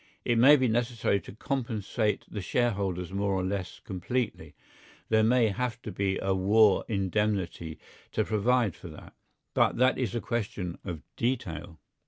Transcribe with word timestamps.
It 0.25 0.39
may 0.39 0.55
be 0.55 0.67
necessary 0.67 1.19
to 1.21 1.35
compensate 1.35 2.25
the 2.27 2.41
shareholders 2.41 3.13
more 3.13 3.33
or 3.33 3.43
less 3.43 3.79
completely; 3.79 4.55
there 5.09 5.21
may 5.21 5.49
have 5.49 5.79
to 5.83 5.91
be 5.91 6.17
a 6.17 6.33
war 6.33 6.83
indemnity 6.87 7.77
to 8.13 8.23
provide 8.25 8.75
for 8.75 8.87
that, 8.87 9.13
but 9.53 9.77
that 9.77 9.99
is 9.99 10.15
a 10.15 10.19
question 10.19 10.79
of 10.83 11.03
detail. 11.17 11.77